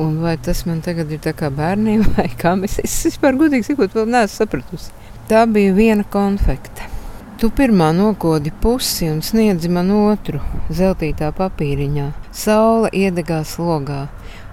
Un 0.01 0.17
vai 0.25 0.39
tas 0.41 0.65
man 0.65 0.81
tagad 0.81 1.13
ir 1.13 1.21
tā 1.29 1.37
kā 1.37 1.53
bērniem, 1.53 2.09
vai 2.17 2.31
kā 2.41 2.57
mēs 2.57 2.81
es 2.81 3.03
vispār 3.11 3.37
gudīgi 3.37 3.75
sakot, 3.75 4.01
vēl 4.01 4.09
neesmu 4.17 4.47
sapratusi. 4.47 4.95
Tā 5.29 5.45
bija 5.45 5.77
viena 5.77 6.09
konfekte. 6.09 6.95
Tu 7.39 7.53
pirmā 7.55 7.93
nokodi 7.95 8.51
pusi 8.51 9.07
un 9.07 9.21
sniedzi 9.23 9.69
man 9.71 9.93
otru, 9.95 10.41
zeltītā 10.75 11.29
papīriņā. 11.39 12.07
Saula 12.35 12.89
iedegās 12.91 13.53
logā, 13.63 13.99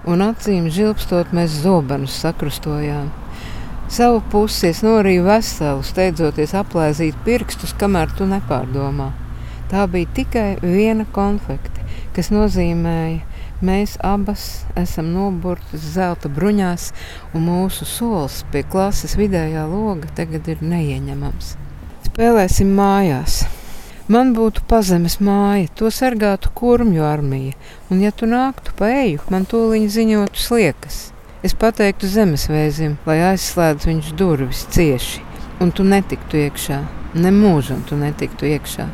un 0.06 0.22
acīm 0.22 0.68
žilpstot 0.70 1.32
mēs 1.34 1.56
zobenus 1.64 2.20
sakrustojām. 2.22 3.08
Savu 3.90 4.22
pusi 4.30 4.68
es 4.70 4.84
norīju 4.86 5.26
veselu, 5.26 5.82
steidzoties 5.82 6.54
aplēzīt 6.62 7.18
pirkstus, 7.26 7.74
kamēr 7.74 8.14
tu 8.14 8.30
nepārdomā. 8.30 9.10
Tā 9.66 9.90
bija 9.90 10.14
tikai 10.22 10.46
viena 10.62 11.10
konfekte, 11.18 11.90
kas 12.14 12.30
nozīmēja, 12.30 13.18
mēs 13.66 13.98
abas 13.98 14.48
esam 14.78 15.10
noburtas 15.18 15.90
zelta 15.98 16.30
bruņās, 16.30 16.92
un 17.34 17.50
mūsu 17.50 17.92
solis 17.98 18.44
pie 18.54 18.62
klases 18.62 19.18
vidējā 19.18 19.66
loga 19.74 20.14
tagad 20.14 20.54
ir 20.54 20.62
neieņemams. 20.62 21.56
Spēlēsim 22.16 22.70
mājās. 22.72 23.42
Man 24.08 24.30
būtu 24.32 24.62
pazemes 24.70 25.18
māja, 25.20 25.66
to 25.76 25.90
sargātu 25.92 26.48
kurmju 26.56 27.02
armija, 27.04 27.52
un, 27.90 28.00
ja 28.00 28.08
tu 28.08 28.24
nāktu 28.24 28.72
pa 28.78 28.88
eju, 29.02 29.20
man 29.28 29.44
tūlīt 29.44 29.92
ziņotu 29.92 30.40
sliekas. 30.40 30.96
Es 31.44 31.52
pateiktu 31.52 32.08
zemesvēzim, 32.08 32.96
lai 33.04 33.18
aizslēdz 33.34 33.84
viņš 33.90 34.08
durvis 34.16 34.64
cieši. 34.72 35.20
un 35.60 35.76
tu 35.76 35.84
netiktu 35.84 36.40
iekšā. 36.46 36.80
Nemūžam 37.20 37.84
tu 37.84 38.00
netiktu 38.00 38.48
iekšā. 38.48 38.88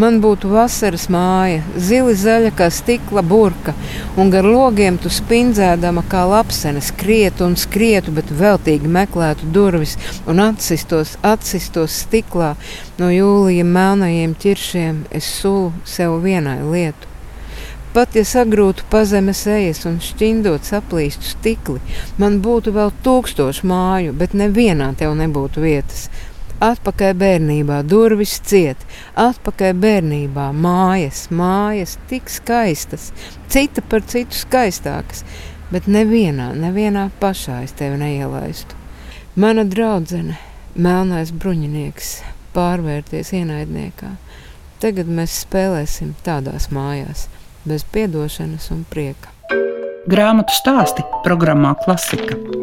Man 0.00 0.22
būtu 0.24 0.48
vasaras 0.48 1.02
māja, 1.12 1.60
zili 1.76 2.14
zaļa 2.16 2.54
kā 2.56 2.70
stikla 2.72 3.20
burka, 3.28 3.74
un 4.16 4.30
gar 4.32 4.46
logiem 4.48 4.96
tu 4.96 5.12
spindzēdama 5.12 6.06
kā 6.08 6.22
lapsene 6.30 6.80
skrietu 6.80 7.44
un 7.44 7.58
skrietu, 7.60 8.14
bet 8.16 8.32
veltīgi 8.32 8.88
meklētu 8.88 9.50
durvis 9.52 9.98
un 10.24 10.40
atsistos, 10.40 11.18
atsistos 11.20 11.98
stiklā 12.06 12.54
no 12.96 13.12
jūlija 13.12 13.68
melnajiem 13.68 14.32
ķiršiem. 14.40 15.04
Es 15.12 15.28
sulu 15.42 15.74
sev 15.84 16.16
vienai 16.24 16.62
lietu. 16.64 17.12
Pat 17.92 18.16
ja 18.16 18.24
sagrūtu 18.24 18.86
pazemes 18.88 19.44
ejas 19.44 19.84
un 19.84 19.98
šķindot 20.00 20.64
saplīstu 20.64 21.34
stikli, 21.34 21.82
man 22.16 22.40
būtu 22.40 22.72
vēl 22.72 22.94
tūkstoši 23.04 23.68
māju, 23.68 24.14
bet 24.16 24.32
nevienā 24.32 24.94
tev 24.96 25.12
nebūtu 25.20 25.60
vietas. 25.60 26.06
Atpakaļ 26.62 27.16
bērnībā, 27.18 27.80
durvis 27.90 28.36
ciet, 28.46 28.84
atpakaļ 29.18 29.72
bērnībā, 29.82 30.44
mājas, 30.54 31.24
mājas 31.34 31.96
tik 32.10 32.30
skaistas, 32.30 33.08
cita 33.50 33.82
par 33.82 34.04
citu 34.06 34.38
skaistākas, 34.38 35.24
bet 35.72 35.88
nevienā, 35.90 36.52
nevienā 36.54 37.08
pašā 37.18 37.64
es 37.66 37.74
tevi 37.74 37.98
neielaistu. 38.04 38.78
Mana 39.34 39.66
draudzene, 39.66 40.38
melnais 40.76 41.34
bruņinieks, 41.34 42.14
pārvērties 42.54 43.34
ienaidniekā. 43.40 44.14
Tagad 44.82 45.10
mēs 45.10 45.42
spēlēsim 45.42 46.14
tādās 46.26 46.70
mājās, 46.74 47.26
bez 47.66 47.86
piedošanas 47.90 48.70
un 48.74 48.86
prieka. 48.90 49.34
Grāmatu 50.10 50.54
stāsti 50.54 51.06
programmā 51.26 51.74
Klasika. 51.84 52.61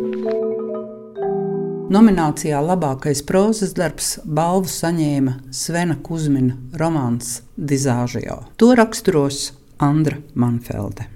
Nominācijā 1.90 2.60
labākais 2.62 3.24
prozas 3.26 3.72
darbs 3.74 4.12
balvu 4.22 4.70
saņēma 4.70 5.32
Svena 5.50 5.96
Kusmina 6.06 6.54
romāns 6.78 7.40
Dizāžio. 7.58 8.44
To 8.62 8.76
raksturos 8.78 9.48
Andra 9.82 10.22
Manfelde. 10.38 11.10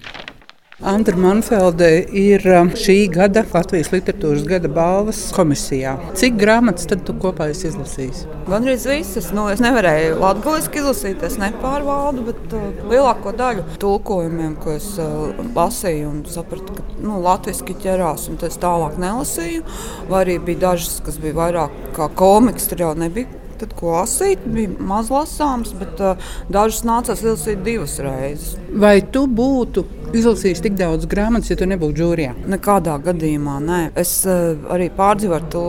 Andra 0.81 1.17
Manfelde 1.17 1.87
ir 2.17 2.41
um, 2.49 2.71
šī 2.73 2.95
gada 3.13 3.43
Latvijas 3.53 3.91
literatūras 3.93 4.41
gada 4.49 4.71
balvas 4.73 5.19
komisijā. 5.35 5.91
Cik 6.17 6.39
grāmatas 6.41 6.89
tad 6.89 7.03
tu 7.05 7.13
kopā 7.21 7.51
esi 7.51 7.67
izlasījis? 7.69 8.23
Gan 8.47 8.65
arī 8.65 8.73
visas. 8.81 9.29
Nu, 9.37 9.45
es 9.53 9.61
nevarēju 9.61 10.17
latviešu 10.17 10.73
izlasīt, 10.81 11.21
es 11.27 11.37
nepārvaldu, 11.41 12.25
bet 12.31 12.57
uh, 12.57 12.65
lielāko 12.89 13.35
daļu 13.37 13.67
tulkojumiem, 13.83 14.57
ko 14.63 14.73
es 14.79 14.89
uh, 14.97 15.29
lasīju 15.53 16.09
un 16.09 16.19
sapratu, 16.33 16.79
ka 16.79 17.05
nu, 17.05 17.21
latviešu 17.21 17.77
ķerās, 17.85 18.25
un 18.33 18.41
tas 18.41 18.57
tālāk 18.57 18.97
nelasīju. 19.01 19.61
Vai 20.09 20.25
arī 20.25 20.41
bija 20.49 20.65
dažas, 20.71 20.97
kas 21.05 21.21
bija 21.21 21.37
vairāk 21.37 21.79
kā 21.93 22.09
komiks, 22.17 22.65
tur 22.71 22.87
jau 22.87 22.93
nebija 22.97 23.29
tad, 23.61 23.77
ko 23.77 23.93
lasīt, 23.93 24.41
bija 24.49 24.73
maz 24.81 25.13
lasāms, 25.13 25.71
bet 25.77 26.01
uh, 26.01 26.33
dažas 26.51 26.81
nācās 26.87 27.21
izlasīt 27.21 27.61
divas 27.63 27.99
reizes. 28.01 28.57
Vai 28.73 28.97
tu 29.13 29.27
būtu 29.29 29.85
izlasījis 30.17 30.61
tik 30.63 30.75
daudz 30.77 31.07
grāmatas, 31.09 31.51
ja 31.51 31.57
tu 31.59 31.67
nebūtu 31.69 32.03
žūrijā? 32.03 32.33
Nekādā 32.49 32.95
gadījumā 33.03 33.57
nē. 33.63 33.79
Es 33.99 34.11
uh, 34.29 34.53
arī 34.73 34.89
pārdzīvoju 34.93 35.49
to, 35.53 35.63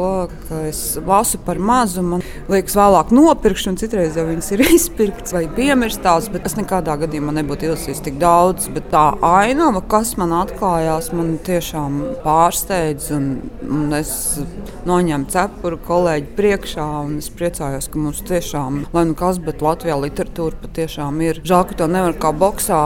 ka 0.49 0.61
es 0.69 0.83
lasu 1.05 1.41
par 1.45 1.61
mazu. 1.61 2.05
Man 2.05 2.25
liekas, 2.53 2.77
vēlāk 2.79 3.13
nopirkšu, 3.15 3.73
un 3.73 3.79
citreiz 3.81 4.19
jau 4.19 4.27
viņas 4.29 4.51
ir 4.57 4.65
izpirktas 4.77 5.37
vai 5.37 5.45
piemirstas, 5.57 6.31
bet 6.35 6.49
es 6.49 6.57
nekādā 6.59 6.97
gadījumā 7.05 7.35
nebūtu 7.41 7.71
izlasījis 7.71 8.05
tik 8.09 8.19
daudz. 8.23 8.69
Bet 8.75 8.91
tā 8.93 9.07
ainava, 9.25 9.83
kas 9.95 10.15
man 10.21 10.35
atklājās, 10.37 11.13
man 11.17 11.37
tiešām 11.45 12.01
pārsteidz. 12.25 13.11
Un, 13.17 13.31
un 13.65 13.97
es 13.97 14.15
noņēmu 14.89 15.31
cepuru 15.33 15.81
kolēģi 15.85 16.31
priekšā, 16.37 16.89
un 17.07 17.19
es 17.23 17.31
priecājos, 17.35 17.89
ka 17.91 18.01
mums 18.01 18.21
tiešām, 18.29 18.83
lai 18.95 19.07
nu 19.09 19.17
kas, 19.19 19.41
bet 19.43 19.65
Latvijā 19.65 19.97
literatūra 20.01 20.61
patiešām 20.65 21.21
ir. 21.25 21.41
Žēl, 21.47 21.65
ka 21.71 21.79
to 21.81 21.89
nevar 21.91 22.17
kā 22.21 22.33
boxā 22.37 22.81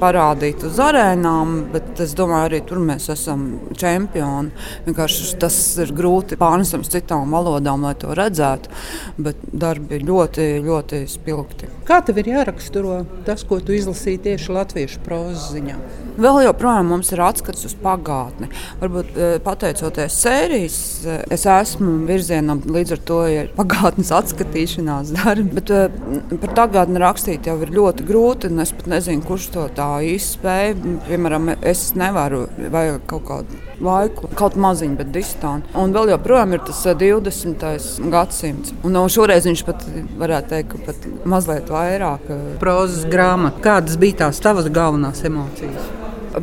parādīt 0.00 0.64
uz 0.66 0.80
arēnām, 0.96 1.56
bet 1.72 2.00
es 2.02 2.14
domāju, 2.16 2.48
arī 2.48 2.60
tur 2.66 2.80
mēs 2.84 3.10
esam 3.12 3.44
čempioni. 3.76 4.52
Vienkārši 4.86 5.36
tas 5.42 5.56
ir 5.82 5.92
grūti 5.96 6.38
pārnesams 6.40 6.90
citām 6.92 7.34
valodām, 7.36 7.84
lai 7.84 7.94
to 8.00 8.14
redzētu, 8.16 8.72
bet 9.20 9.44
darbi 9.52 9.98
ir 9.98 10.06
ļoti, 10.08 10.48
ļoti 10.64 11.02
spilgti. 11.10 11.70
Kā 11.86 12.00
tev 12.04 12.22
ir 12.22 12.32
jāraksturo 12.32 13.02
tas, 13.28 13.44
ko 13.46 13.60
tu 13.60 13.76
izlasīji 13.76 14.24
tieši 14.30 14.56
latviešu 14.56 15.04
prozas 15.04 15.50
ziņā? 15.52 15.76
Vēl 16.16 16.46
joprojām 16.46 16.88
mums 16.88 17.10
ir 17.12 17.20
atskats 17.20 17.66
uz 17.68 17.74
pagātni. 17.76 18.48
Varbūt 18.80 19.18
eh, 19.20 19.34
pateicoties 19.44 20.14
sērijas, 20.22 20.78
eh, 21.04 21.18
es 21.36 21.44
esmu 21.50 22.06
virzienā 22.08 22.56
līdz 22.64 22.94
ar 22.96 23.02
to 23.10 23.18
ja 23.28 23.42
pagātnes 23.58 24.12
atskatīšanās 24.16 25.12
darbi. 25.18 25.44
Bet 25.58 25.72
eh, 25.76 25.98
par 26.40 26.54
tagadni 26.56 27.02
rakstīt 27.02 27.50
jau 27.50 27.58
ir 27.60 27.74
ļoti 27.76 28.06
grūti, 28.08 28.50
es 28.64 28.72
pat 28.78 28.88
nezinu, 28.94 29.26
kurš 29.28 29.50
to 29.52 29.66
tā 29.76 29.90
īsti 30.08 30.38
spēj. 30.38 30.72
Piemēram, 31.06 31.50
es 31.66 31.88
nevaru 31.98 32.44
vai 32.70 32.84
kaut 33.10 33.24
kādu 33.26 33.58
laiku, 33.82 34.30
kaut 34.38 34.56
maziņu, 34.60 34.98
bet 35.00 35.10
distanci. 35.14 35.74
Un 35.78 35.94
vēl 35.96 36.12
joprojām 36.14 36.54
ir 36.54 36.62
tas 36.66 36.84
20. 37.00 37.66
gadsimts. 38.12 38.74
Un 38.86 38.94
no 38.94 39.04
šoreiz 39.10 39.48
viņš 39.48 39.64
pat 39.66 39.84
varētu 40.20 40.52
teikt, 40.54 40.72
ka 40.74 40.82
pat 40.86 41.08
mazliet 41.26 41.70
vairāk. 41.72 42.30
Prozas 42.62 43.06
grāmata. 43.10 43.62
Kādas 43.66 43.98
bija 44.00 44.26
tās 44.26 44.42
tavas 44.42 44.70
galvenās 44.72 45.24
emocijas? 45.26 45.90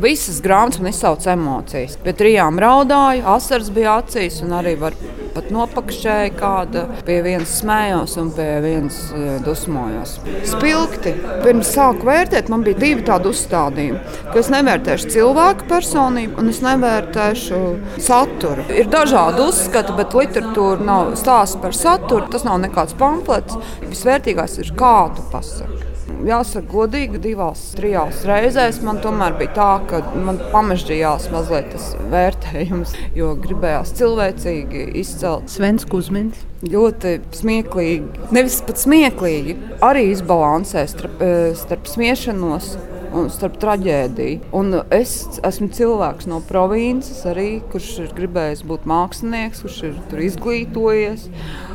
Visas 0.02 0.40
grāmatas 0.42 0.80
man 0.82 0.90
izsauca 0.90 1.32
emocijas. 1.36 1.94
Pie 2.02 2.12
trijām 2.18 2.58
raudāju, 2.58 3.22
asaras 3.30 3.70
bija 3.72 4.00
acīs, 4.00 4.40
un 4.42 4.56
arī 4.58 4.74
var 4.80 4.96
pat 5.34 5.50
nopakšķēja 5.54 6.32
kāda. 6.38 6.84
Pie 7.06 7.18
vienas 7.24 7.56
smējos, 7.60 8.16
un 8.22 8.30
pie 8.36 8.48
vienas 8.64 8.98
uh, 9.12 9.36
dusmojos. 9.44 10.16
Spilgti. 10.48 11.14
Pirms 11.44 11.72
sāku 11.76 12.08
vērtēt, 12.08 12.50
man 12.52 12.64
bija 12.66 12.80
divi 12.80 13.06
tādi 13.06 13.30
uzstādījumi, 13.32 14.02
ka 14.30 14.38
es 14.40 14.50
nevērtēšu 14.54 15.12
cilvēku 15.14 15.68
personību, 15.70 16.38
un 16.42 16.52
es 16.52 16.60
nevērtēšu 16.64 17.62
saturu. 18.02 18.68
Ir 18.74 18.90
dažādi 18.92 19.44
uzskati, 19.44 19.96
bet 19.98 20.16
literatūra 20.18 20.84
nav 20.84 21.14
stāsts 21.20 21.60
par 21.62 21.76
saturu. 21.76 22.28
Tas 22.32 22.46
nav 22.46 22.60
nekāds 22.64 22.96
pamflets. 23.00 23.58
Visvērtīgākais 23.84 24.60
ir 24.64 24.72
kā 24.78 24.96
tu 25.14 25.26
pasaki 25.32 25.93
jāsaka, 26.28 26.66
godīgi, 26.70 27.20
divās, 27.22 27.62
trijās 27.78 28.22
reizēs 28.28 28.80
man 28.84 29.00
tomēr 29.04 29.36
bija 29.38 29.52
tā, 29.56 29.68
ka 29.90 30.00
man 30.26 30.40
pamežģījās 30.52 31.28
mazliet 31.34 31.70
tas 31.74 31.92
vērtējums, 32.12 32.94
jo 33.18 33.34
gribējās 33.44 33.94
cilvēcīgi 34.00 34.88
izcelt. 35.02 35.52
Svens 35.52 35.86
Kusmins. 35.88 36.42
Ļoti 36.64 37.18
smieklīgi, 37.36 38.28
nevis 38.32 38.62
pat 38.64 38.80
smieklīgi, 38.80 39.58
arī 39.84 40.06
izbalansē 40.14 40.86
starp, 40.88 41.20
eh, 41.20 41.50
starp 41.60 41.90
smiešanos 41.90 42.70
un 43.14 43.30
starp 43.32 43.56
traģēdiju. 43.62 44.50
Un 44.56 44.80
es 44.94 45.14
esmu 45.46 45.70
cilvēks 45.74 46.28
no 46.30 46.40
provinces, 46.48 47.22
arī, 47.28 47.60
kurš 47.72 47.90
ir 48.04 48.16
gribējis 48.16 48.64
būt 48.68 48.88
mākslinieks, 48.90 49.62
kurš 49.64 49.78
ir 49.90 50.24
izglītojies. 50.28 51.28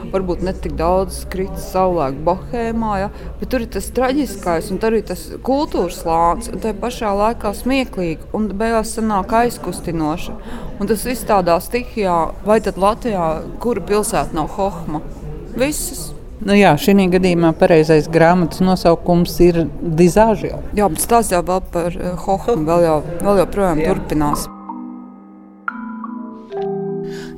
Varbūt 0.10 0.44
ne 0.46 0.54
tik 0.58 0.76
daudz 0.80 1.22
kritis 1.30 1.70
savulaik 1.74 2.18
bohēmā, 2.26 2.94
ja, 3.04 3.10
bet 3.40 3.52
tur 3.54 3.66
ir 3.66 3.72
tas 3.76 3.90
traģiskais 3.96 4.72
un 4.74 4.82
ir 4.90 5.02
tas 5.06 5.26
kultūras 5.46 6.02
slānis, 6.04 6.52
tā 6.64 6.74
pašā 6.74 7.14
laikā 7.24 7.54
smieklīgi 7.56 8.32
un 8.34 8.50
beigās 8.60 8.96
sanāk 8.98 9.36
aizkustinoši. 9.44 10.38
Un 10.80 10.90
tas 10.90 11.06
viss 11.06 11.28
tādā 11.30 11.60
stihijā, 11.62 12.20
vai 12.46 12.62
tad 12.66 12.80
Latvijā, 12.82 13.34
kura 13.62 13.84
pilsēta 13.86 14.36
nav 14.38 14.56
Hohma? 14.58 15.04
Visas. 15.60 16.19
Nu 16.40 16.56
jā, 16.56 16.72
šī 16.80 17.10
gadījumā 17.12 17.52
pareizais 17.60 18.08
grāmatas 18.12 18.62
nosaukums 18.64 19.34
ir 19.44 19.66
Dizāžio. 19.82 20.62
Jā, 20.78 20.88
bet 20.88 21.04
tas 21.12 21.34
jau 21.34 21.42
vēl 21.44 21.66
par 21.74 21.92
uh, 21.98 22.14
Hohmu 22.24 22.64
vēl, 22.70 22.86
jau, 22.88 23.02
vēl 23.26 23.44
joprojām 23.44 23.84
jā. 23.84 23.92
turpinās. 23.92 24.48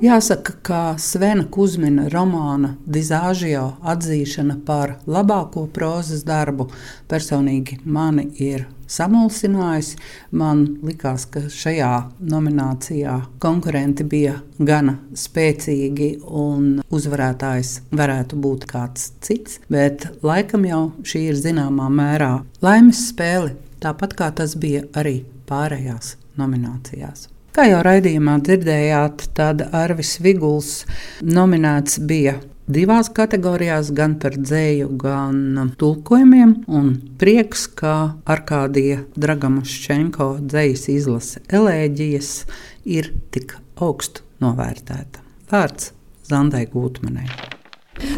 Jāsaka, 0.01 0.53
ka 0.65 0.77
Svena 0.97 1.43
Kusmina 1.45 2.07
romāna 2.09 2.71
Dizāžio 2.89 3.67
atzīšana 3.85 4.55
par 4.65 4.95
labāko 5.05 5.67
prozas 5.69 6.23
darbu 6.25 6.65
personīgi 7.11 7.75
mani 7.85 8.23
ir 8.41 8.63
samulsinājusi. 8.89 9.99
Man 10.33 10.63
likās, 10.81 11.27
ka 11.29 11.43
šajā 11.53 11.91
nominācijā 12.33 13.19
konkurenti 13.43 14.07
bija 14.09 14.39
gana 14.57 14.95
spēcīgi 15.13 16.07
un 16.25 16.79
uzvarētājs 16.89 17.75
varētu 17.93 18.39
būt 18.41 18.65
kāds 18.71 19.11
cits, 19.21 19.59
bet 19.69 20.07
laikam 20.25 20.65
jau 20.65 20.81
šī 21.05 21.27
ir 21.27 21.37
zināmā 21.43 21.91
mērā 21.93 22.31
laimes 22.65 23.03
spēle, 23.11 23.53
tāpat 23.85 24.17
kā 24.17 24.31
tas 24.41 24.57
bija 24.57 24.81
arī 24.97 25.19
pārējās 25.45 26.15
nominācijās. 26.41 27.30
Kā 27.51 27.65
jau 27.67 27.81
raidījumā 27.83 28.37
dzirdējāt, 28.45 29.25
tad 29.35 29.65
Arvis 29.75 30.13
Viguls 30.23 30.85
nominēts 31.19 31.97
bija 32.07 32.37
divās 32.71 33.09
kategorijās, 33.11 33.89
gan 33.91 34.15
par 34.23 34.37
dzēju, 34.39 34.87
gan 35.01 35.73
tulkojumiem. 35.81 36.55
Un 36.71 36.93
prieks, 37.19 37.67
ka 37.67 38.15
Arkādija 38.23 39.01
Dragamušķenko 39.19 40.31
dzējas 40.47 40.87
izlase 40.95 41.43
elēģijas 41.51 42.33
ir 42.87 43.11
tik 43.35 43.57
augstu 43.75 44.23
novērtēta. 44.39 45.19
Vārds 45.51 45.91
Zandai 46.31 46.69
Gūtmanai. 46.71 47.27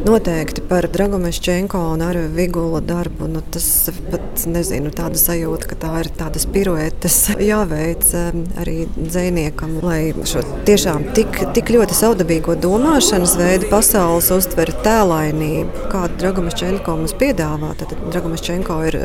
Noteikti 0.03 0.63
par 0.67 0.85
Dragomešķenko 0.91 1.79
un 1.93 2.01
arī 2.03 2.23
Vigula 2.35 2.81
darbu. 2.83 3.27
Nu, 3.31 3.41
tas 3.53 3.67
pat 4.11 4.43
nezinu, 4.49 4.91
tāda 4.95 5.19
sajūta, 5.19 5.69
ka 5.69 5.77
tā 5.79 5.91
ir 6.01 6.09
tādas 6.17 6.45
piruetes 6.49 7.17
jāveic 7.51 8.05
um, 8.19 8.43
arī 8.61 8.75
dzēniekam, 8.95 9.77
lai 9.85 10.13
šo 10.29 10.43
tiešām 10.67 11.09
tik, 11.17 11.39
tik 11.55 11.71
ļoti 11.75 11.97
saudabīgo 11.97 12.55
domāšanas 12.63 13.35
veidu 13.39 13.69
pasaules 13.71 14.29
uztver 14.35 14.73
tēlainību, 14.85 15.87
kādu 15.93 16.19
Dragomešķenko 16.23 16.97
mums 16.99 17.15
piedāvā. 17.19 17.73
Tad 17.79 17.95
Dragomešķenko 18.09 18.79
ir 18.89 18.99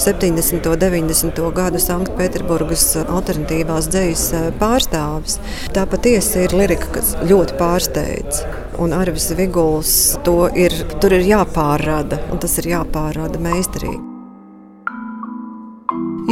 70. 0.00 0.72
un 0.72 0.82
90. 0.86 1.44
gadu 1.56 1.82
Sanktpēterburgas 1.82 2.88
alternatīvās 3.04 3.92
dzejas 3.92 4.26
uh, 4.36 4.50
pārstāvis. 4.60 5.40
Tā 5.76 5.86
patiesi 5.88 6.46
ir 6.46 6.56
lirika, 6.56 6.88
kas 6.98 7.16
ļoti 7.28 7.60
pārsteidz. 7.60 8.44
Un 8.80 8.92
Arvis 8.96 9.28
Viguls 9.36 10.16
to 10.24 10.46
ir, 10.56 10.72
tur 11.00 11.12
ir 11.12 11.26
jāpārrada, 11.26 12.18
un 12.32 12.40
tas 12.40 12.56
ir 12.62 12.70
jāpārrada 12.72 13.40
meistarīgi. 13.42 14.00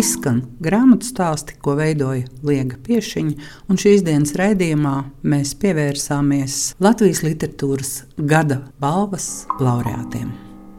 Izskan 0.01 0.39
grāmatu 0.63 1.05
stāsti, 1.05 1.59
ko 1.61 1.75
veidoja 1.77 2.25
Liega 2.47 2.79
Piešiņa, 2.87 3.51
un 3.69 3.81
šīs 3.81 4.05
dienas 4.07 4.33
raidījumā 4.39 4.95
mēs 5.27 5.53
pievērsāmies 5.61 6.61
Latvijas 6.81 7.21
literatūras 7.27 7.93
gada 8.17 8.63
balvas 8.81 9.45
laureātiem. 9.61 10.33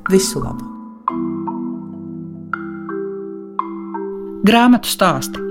Visu 0.10 0.41
labu! 0.41 0.65
Grāmatu 4.47 4.89
stāsti 4.89 5.51